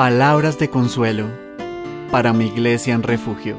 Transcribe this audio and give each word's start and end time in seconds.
Palabras 0.00 0.58
de 0.58 0.70
consuelo 0.70 1.28
para 2.10 2.32
mi 2.32 2.46
iglesia 2.46 2.94
en 2.94 3.02
refugio. 3.02 3.58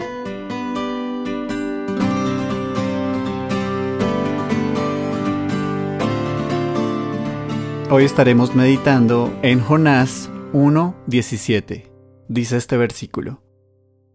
Hoy 7.91 8.05
estaremos 8.05 8.55
meditando 8.55 9.31
en 9.43 9.61
Jonás 9.61 10.31
1.17. 10.53 11.91
Dice 12.27 12.57
este 12.57 12.75
versículo. 12.75 13.43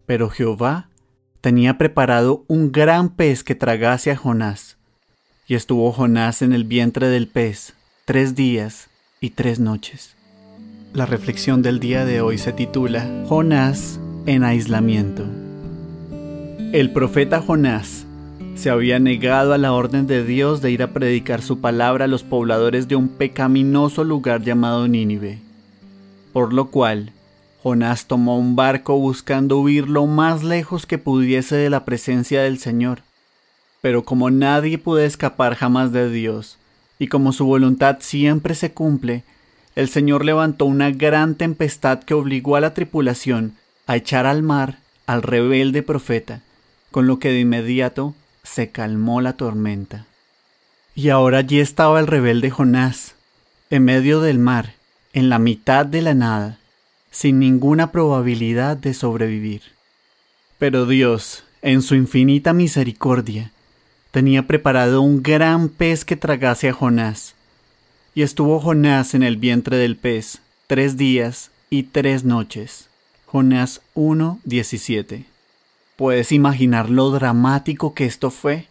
Pero 0.04 0.28
Jehová 0.28 0.90
tenía 1.40 1.78
preparado 1.78 2.44
un 2.48 2.72
gran 2.72 3.10
pez 3.10 3.44
que 3.44 3.54
tragase 3.54 4.10
a 4.10 4.16
Jonás. 4.16 4.78
Y 5.46 5.54
estuvo 5.54 5.92
Jonás 5.92 6.42
en 6.42 6.52
el 6.52 6.64
vientre 6.64 7.06
del 7.06 7.28
pez 7.28 7.74
tres 8.04 8.34
días 8.34 8.88
y 9.20 9.30
tres 9.30 9.60
noches. 9.60 10.15
La 10.96 11.04
reflexión 11.04 11.60
del 11.60 11.78
día 11.78 12.06
de 12.06 12.22
hoy 12.22 12.38
se 12.38 12.54
titula 12.54 13.06
Jonás 13.28 14.00
en 14.24 14.44
aislamiento. 14.44 15.26
El 16.72 16.90
profeta 16.90 17.42
Jonás 17.42 18.06
se 18.54 18.70
había 18.70 18.98
negado 18.98 19.52
a 19.52 19.58
la 19.58 19.74
orden 19.74 20.06
de 20.06 20.24
Dios 20.24 20.62
de 20.62 20.70
ir 20.70 20.82
a 20.82 20.94
predicar 20.94 21.42
su 21.42 21.60
palabra 21.60 22.06
a 22.06 22.08
los 22.08 22.22
pobladores 22.22 22.88
de 22.88 22.96
un 22.96 23.08
pecaminoso 23.08 24.04
lugar 24.04 24.40
llamado 24.40 24.88
Nínive, 24.88 25.38
por 26.32 26.54
lo 26.54 26.70
cual 26.70 27.12
Jonás 27.62 28.06
tomó 28.06 28.38
un 28.38 28.56
barco 28.56 28.96
buscando 28.98 29.58
huir 29.58 29.90
lo 29.90 30.06
más 30.06 30.42
lejos 30.44 30.86
que 30.86 30.96
pudiese 30.96 31.56
de 31.56 31.68
la 31.68 31.84
presencia 31.84 32.40
del 32.40 32.58
Señor. 32.58 33.02
Pero 33.82 34.06
como 34.06 34.30
nadie 34.30 34.78
puede 34.78 35.04
escapar 35.04 35.56
jamás 35.56 35.92
de 35.92 36.08
Dios, 36.08 36.56
y 36.98 37.08
como 37.08 37.34
su 37.34 37.44
voluntad 37.44 37.98
siempre 38.00 38.54
se 38.54 38.72
cumple, 38.72 39.24
el 39.76 39.88
Señor 39.90 40.24
levantó 40.24 40.64
una 40.64 40.90
gran 40.90 41.36
tempestad 41.36 42.02
que 42.02 42.14
obligó 42.14 42.56
a 42.56 42.60
la 42.60 42.74
tripulación 42.74 43.52
a 43.86 43.94
echar 43.96 44.26
al 44.26 44.42
mar 44.42 44.78
al 45.06 45.22
rebelde 45.22 45.82
profeta, 45.82 46.40
con 46.90 47.06
lo 47.06 47.18
que 47.18 47.28
de 47.28 47.40
inmediato 47.40 48.14
se 48.42 48.70
calmó 48.70 49.20
la 49.20 49.34
tormenta. 49.34 50.06
Y 50.94 51.10
ahora 51.10 51.38
allí 51.38 51.60
estaba 51.60 52.00
el 52.00 52.06
rebelde 52.06 52.50
Jonás, 52.50 53.14
en 53.70 53.84
medio 53.84 54.20
del 54.20 54.38
mar, 54.38 54.74
en 55.12 55.28
la 55.28 55.38
mitad 55.38 55.86
de 55.86 56.02
la 56.02 56.14
nada, 56.14 56.58
sin 57.10 57.38
ninguna 57.38 57.92
probabilidad 57.92 58.76
de 58.76 58.94
sobrevivir. 58.94 59.62
Pero 60.58 60.86
Dios, 60.86 61.44
en 61.62 61.82
su 61.82 61.94
infinita 61.94 62.52
misericordia, 62.52 63.52
tenía 64.10 64.46
preparado 64.46 65.02
un 65.02 65.22
gran 65.22 65.68
pez 65.68 66.04
que 66.04 66.16
tragase 66.16 66.68
a 66.70 66.72
Jonás. 66.72 67.35
Y 68.16 68.22
estuvo 68.22 68.60
Jonás 68.60 69.12
en 69.12 69.22
el 69.22 69.36
vientre 69.36 69.76
del 69.76 69.94
pez 69.94 70.40
tres 70.68 70.96
días 70.96 71.50
y 71.68 71.82
tres 71.82 72.24
noches. 72.24 72.88
Jonás 73.26 73.82
1.17. 73.94 75.26
¿Puedes 75.96 76.32
imaginar 76.32 76.88
lo 76.88 77.10
dramático 77.10 77.92
que 77.92 78.06
esto 78.06 78.30
fue? 78.30 78.68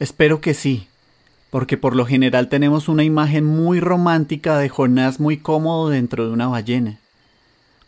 Espero 0.00 0.40
que 0.40 0.54
sí, 0.54 0.88
porque 1.50 1.76
por 1.76 1.94
lo 1.94 2.04
general 2.04 2.48
tenemos 2.48 2.88
una 2.88 3.04
imagen 3.04 3.44
muy 3.44 3.78
romántica 3.78 4.58
de 4.58 4.68
Jonás 4.68 5.20
muy 5.20 5.36
cómodo 5.36 5.88
dentro 5.88 6.26
de 6.26 6.32
una 6.32 6.48
ballena. 6.48 6.98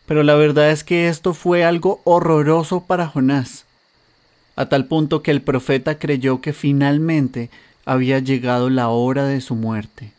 Pero 0.05 0.23
la 0.23 0.35
verdad 0.35 0.71
es 0.71 0.85
que 0.85 1.09
esto 1.09 1.33
fue 1.33 1.65
algo 1.65 1.99
horroroso 2.05 2.85
para 2.85 3.09
Jonás, 3.09 3.65
a 4.55 4.69
tal 4.69 4.85
punto 4.85 5.21
que 5.21 5.31
el 5.31 5.41
profeta 5.41 5.99
creyó 5.99 6.39
que 6.39 6.53
finalmente 6.53 7.49
había 7.83 8.19
llegado 8.19 8.69
la 8.69 8.87
hora 8.87 9.25
de 9.25 9.41
su 9.41 9.55
muerte. 9.55 10.13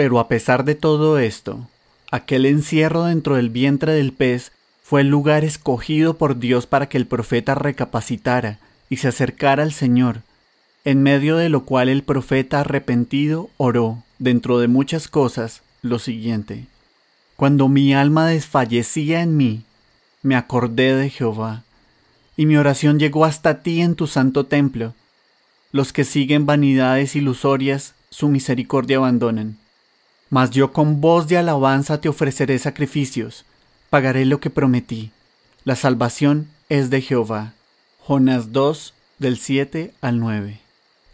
Pero 0.00 0.18
a 0.18 0.28
pesar 0.28 0.64
de 0.64 0.74
todo 0.74 1.18
esto, 1.18 1.68
aquel 2.10 2.46
encierro 2.46 3.04
dentro 3.04 3.36
del 3.36 3.50
vientre 3.50 3.92
del 3.92 4.14
pez 4.14 4.50
fue 4.82 5.02
el 5.02 5.08
lugar 5.08 5.44
escogido 5.44 6.16
por 6.16 6.38
Dios 6.38 6.66
para 6.66 6.88
que 6.88 6.96
el 6.96 7.06
profeta 7.06 7.54
recapacitara 7.54 8.60
y 8.88 8.96
se 8.96 9.08
acercara 9.08 9.62
al 9.62 9.74
Señor, 9.74 10.22
en 10.86 11.02
medio 11.02 11.36
de 11.36 11.50
lo 11.50 11.66
cual 11.66 11.90
el 11.90 12.02
profeta 12.02 12.60
arrepentido 12.60 13.50
oró, 13.58 14.02
dentro 14.18 14.58
de 14.58 14.68
muchas 14.68 15.06
cosas, 15.06 15.60
lo 15.82 15.98
siguiente. 15.98 16.64
Cuando 17.36 17.68
mi 17.68 17.92
alma 17.92 18.26
desfallecía 18.26 19.20
en 19.20 19.36
mí, 19.36 19.64
me 20.22 20.34
acordé 20.34 20.96
de 20.96 21.10
Jehová, 21.10 21.64
y 22.38 22.46
mi 22.46 22.56
oración 22.56 22.98
llegó 22.98 23.26
hasta 23.26 23.62
ti 23.62 23.82
en 23.82 23.96
tu 23.96 24.06
santo 24.06 24.46
templo. 24.46 24.94
Los 25.72 25.92
que 25.92 26.04
siguen 26.04 26.46
vanidades 26.46 27.16
ilusorias, 27.16 27.94
su 28.08 28.30
misericordia 28.30 28.96
abandonan. 28.96 29.58
Mas 30.30 30.50
yo 30.50 30.72
con 30.72 31.00
voz 31.00 31.28
de 31.28 31.36
alabanza 31.36 32.00
te 32.00 32.08
ofreceré 32.08 32.58
sacrificios, 32.58 33.44
pagaré 33.90 34.24
lo 34.24 34.40
que 34.40 34.48
prometí. 34.48 35.10
La 35.64 35.76
salvación 35.76 36.48
es 36.68 36.88
de 36.88 37.02
Jehová. 37.02 37.52
Jonás 37.98 38.52
2, 38.52 38.94
del 39.18 39.36
7 39.36 39.92
al 40.00 40.18
9. 40.18 40.60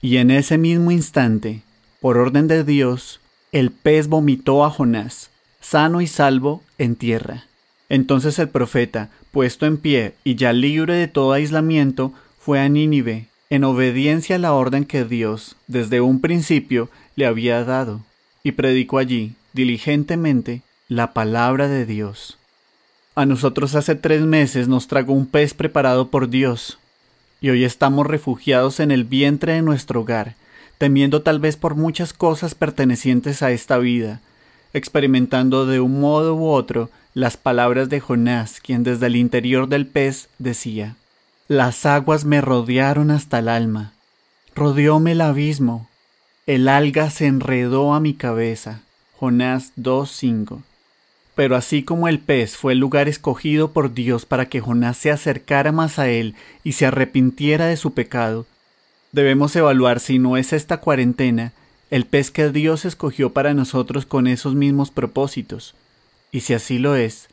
Y 0.03 0.19
en 0.19 0.31
ese 0.31 0.59
mismo 0.59 0.91
instante, 0.91 1.63
por 2.01 2.19
orden 2.19 2.47
de 2.47 2.63
Dios, 2.63 3.21
el 3.51 3.73
pez 3.73 4.07
vomitó 4.07 4.65
a 4.65 4.71
Jonás 4.71 5.31
sano 5.67 6.01
y 6.01 6.07
salvo 6.07 6.63
en 6.79 6.95
tierra. 6.95 7.47
Entonces 7.89 8.39
el 8.39 8.49
profeta, 8.49 9.11
puesto 9.33 9.67
en 9.67 9.79
pie 9.79 10.15
y 10.23 10.37
ya 10.37 10.53
libre 10.53 10.95
de 10.95 11.09
todo 11.09 11.33
aislamiento, 11.33 12.13
fue 12.39 12.61
a 12.61 12.69
Nínive, 12.69 13.27
en 13.51 13.65
obediencia 13.65 14.37
a 14.37 14.39
la 14.39 14.53
orden 14.53 14.85
que 14.85 15.05
Dios, 15.05 15.57
desde 15.67 16.01
un 16.01 16.21
principio, 16.21 16.89
le 17.17 17.27
había 17.27 17.65
dado, 17.65 18.03
y 18.47 18.53
predicó 18.53 18.99
allí, 18.99 19.33
diligentemente, 19.55 20.63
la 20.89 21.13
palabra 21.13 21.67
de 21.67 21.85
Dios. 21.85 22.39
A 23.17 23.27
nosotros 23.27 23.75
hace 23.75 23.97
tres 23.97 24.23
meses 24.23 24.69
nos 24.69 24.87
tragó 24.87 25.15
un 25.15 25.27
pez 25.27 25.53
preparado 25.53 26.13
por 26.13 26.29
Dios, 26.29 26.79
y 27.41 27.51
hoy 27.51 27.65
estamos 27.65 28.07
refugiados 28.07 28.79
en 28.79 28.93
el 28.93 29.03
vientre 29.03 29.55
de 29.55 29.63
nuestro 29.63 30.03
hogar, 30.03 30.37
temiendo 30.79 31.23
tal 31.23 31.41
vez 31.41 31.57
por 31.57 31.75
muchas 31.75 32.13
cosas 32.13 32.55
pertenecientes 32.55 33.43
a 33.43 33.51
esta 33.51 33.79
vida, 33.79 34.21
experimentando 34.73 35.67
de 35.67 35.81
un 35.81 35.99
modo 35.99 36.37
u 36.37 36.47
otro 36.47 36.89
las 37.15 37.37
palabras 37.37 37.89
de 37.89 37.99
Jonás, 37.99 38.61
quien 38.61 38.85
desde 38.85 39.07
el 39.07 39.17
interior 39.17 39.69
del 39.69 39.89
pez 39.89 40.29
decía, 40.39 40.95
Las 41.49 41.85
aguas 41.85 42.25
me 42.25 42.41
rodearon 42.41 43.11
hasta 43.11 43.41
el 43.41 43.49
alma, 43.49 43.93
rodeóme 44.55 45.11
el 45.11 45.21
abismo, 45.21 45.89
el 46.47 46.69
alga 46.69 47.11
se 47.11 47.27
enredó 47.27 47.93
a 47.93 47.99
mi 47.99 48.15
cabeza. 48.15 48.83
Jonás 49.19 49.73
2.5. 49.77 50.63
Pero 51.35 51.57
así 51.57 51.83
como 51.83 52.07
el 52.07 52.21
pez 52.21 52.57
fue 52.57 52.75
el 52.75 52.79
lugar 52.79 53.09
escogido 53.09 53.73
por 53.73 53.93
Dios 53.93 54.27
para 54.27 54.49
que 54.49 54.61
Jonás 54.61 54.97
se 54.97 55.11
acercara 55.11 55.73
más 55.73 55.99
a 55.99 56.09
él 56.09 56.37
y 56.63 56.73
se 56.73 56.87
arrepintiera 56.87 57.67
de 57.67 57.77
su 57.77 57.95
pecado, 57.95 58.47
debemos 59.11 59.57
evaluar 59.57 59.99
si 59.99 60.21
no 60.21 60.37
es 60.37 60.53
esta 60.53 60.79
cuarentena 60.79 61.53
el 61.91 62.05
pez 62.05 62.31
que 62.31 62.51
Dios 62.51 62.85
escogió 62.85 63.33
para 63.33 63.53
nosotros 63.53 64.07
con 64.07 64.29
esos 64.29 64.55
mismos 64.55 64.93
propósitos. 64.93 65.75
Y 66.31 66.41
si 66.41 66.55
así 66.55 66.79
lo 66.79 66.95
es, 66.95 67.29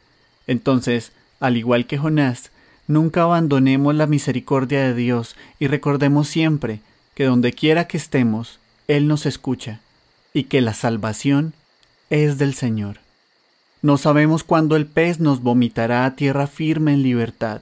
entonces, 0.48 1.12
al 1.40 1.56
igual 1.56 1.86
que 1.86 2.00
Jonás, 2.00 2.50
nunca 2.88 3.22
abandonemos 3.22 3.94
la 3.94 4.08
misericordia 4.08 4.82
de 4.82 4.96
Dios 4.96 5.36
y 5.60 5.68
recordemos 5.68 6.28
siempre 6.28 6.82
que 7.14 7.26
donde 7.26 7.54
quiera 7.54 7.88
que 7.88 7.98
estemos, 7.98 8.60
Él 8.88 9.08
nos 9.08 9.26
escucha 9.26 9.80
y 10.34 10.46
que 10.46 10.62
la 10.62 10.74
salvación 10.74 11.54
es 12.10 12.38
del 12.38 12.54
Señor. 12.54 13.00
No 13.82 13.98
sabemos 13.98 14.44
cuándo 14.44 14.76
el 14.76 14.86
pez 14.86 15.20
nos 15.20 15.42
vomitará 15.42 16.06
a 16.06 16.16
tierra 16.16 16.48
firme 16.48 16.94
en 16.94 17.04
libertad, 17.04 17.62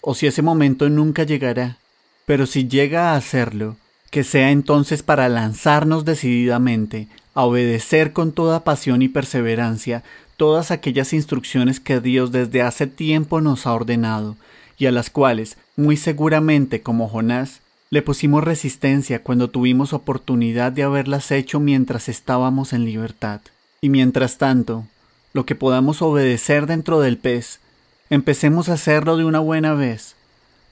o 0.00 0.14
si 0.14 0.26
ese 0.26 0.42
momento 0.42 0.88
nunca 0.88 1.24
llegará, 1.24 1.78
pero 2.24 2.46
si 2.46 2.68
llega 2.68 3.10
a 3.10 3.16
hacerlo, 3.16 3.76
que 4.10 4.24
sea 4.24 4.50
entonces 4.50 5.02
para 5.02 5.28
lanzarnos 5.28 6.04
decididamente 6.04 7.08
a 7.34 7.44
obedecer 7.44 8.12
con 8.12 8.32
toda 8.32 8.64
pasión 8.64 9.02
y 9.02 9.08
perseverancia 9.08 10.02
todas 10.36 10.70
aquellas 10.70 11.12
instrucciones 11.12 11.80
que 11.80 12.00
Dios 12.00 12.32
desde 12.32 12.62
hace 12.62 12.86
tiempo 12.86 13.40
nos 13.40 13.66
ha 13.66 13.74
ordenado, 13.74 14.36
y 14.78 14.86
a 14.86 14.92
las 14.92 15.10
cuales, 15.10 15.58
muy 15.76 15.96
seguramente 15.96 16.80
como 16.80 17.08
Jonás, 17.08 17.60
le 17.90 18.02
pusimos 18.02 18.44
resistencia 18.44 19.22
cuando 19.22 19.50
tuvimos 19.50 19.92
oportunidad 19.92 20.70
de 20.70 20.84
haberlas 20.84 21.32
hecho 21.32 21.58
mientras 21.58 22.08
estábamos 22.08 22.72
en 22.72 22.84
libertad. 22.84 23.40
Y 23.80 23.88
mientras 23.88 24.38
tanto, 24.38 24.86
lo 25.32 25.44
que 25.44 25.56
podamos 25.56 26.00
obedecer 26.00 26.66
dentro 26.66 27.00
del 27.00 27.18
pez, 27.18 27.58
empecemos 28.08 28.68
a 28.68 28.74
hacerlo 28.74 29.16
de 29.16 29.24
una 29.24 29.40
buena 29.40 29.74
vez, 29.74 30.14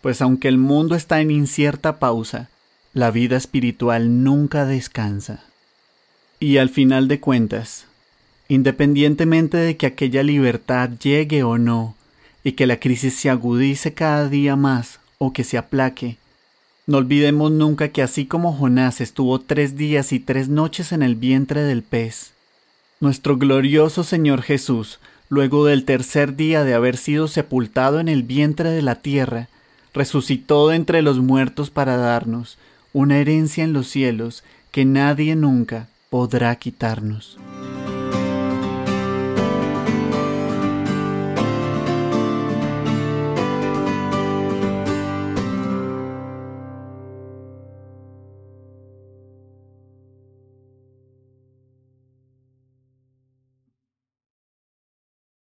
pues 0.00 0.22
aunque 0.22 0.46
el 0.46 0.58
mundo 0.58 0.94
está 0.94 1.20
en 1.20 1.32
incierta 1.32 1.98
pausa, 1.98 2.50
la 2.94 3.10
vida 3.10 3.36
espiritual 3.36 4.22
nunca 4.22 4.64
descansa. 4.64 5.42
Y 6.38 6.58
al 6.58 6.68
final 6.68 7.08
de 7.08 7.18
cuentas, 7.18 7.86
independientemente 8.46 9.56
de 9.56 9.76
que 9.76 9.86
aquella 9.86 10.22
libertad 10.22 10.90
llegue 11.02 11.42
o 11.42 11.58
no, 11.58 11.96
y 12.44 12.52
que 12.52 12.68
la 12.68 12.78
crisis 12.78 13.16
se 13.16 13.28
agudice 13.28 13.92
cada 13.92 14.28
día 14.28 14.54
más 14.54 15.00
o 15.18 15.32
que 15.32 15.42
se 15.42 15.58
aplaque, 15.58 16.16
no 16.88 16.96
olvidemos 16.96 17.52
nunca 17.52 17.90
que 17.90 18.00
así 18.00 18.24
como 18.24 18.54
Jonás 18.54 19.02
estuvo 19.02 19.38
tres 19.40 19.76
días 19.76 20.10
y 20.14 20.20
tres 20.20 20.48
noches 20.48 20.90
en 20.90 21.02
el 21.02 21.16
vientre 21.16 21.60
del 21.60 21.82
pez, 21.82 22.32
nuestro 22.98 23.36
glorioso 23.36 24.04
Señor 24.04 24.40
Jesús 24.40 24.98
luego 25.28 25.66
del 25.66 25.84
tercer 25.84 26.34
día 26.34 26.64
de 26.64 26.72
haber 26.72 26.96
sido 26.96 27.28
sepultado 27.28 28.00
en 28.00 28.08
el 28.08 28.22
vientre 28.22 28.70
de 28.70 28.80
la 28.80 28.94
tierra, 28.94 29.48
resucitó 29.92 30.68
de 30.68 30.76
entre 30.76 31.02
los 31.02 31.18
muertos 31.18 31.68
para 31.68 31.98
darnos 31.98 32.56
una 32.94 33.18
herencia 33.18 33.64
en 33.64 33.74
los 33.74 33.88
cielos 33.88 34.42
que 34.70 34.86
nadie 34.86 35.36
nunca 35.36 35.88
podrá 36.08 36.56
quitarnos. 36.56 37.36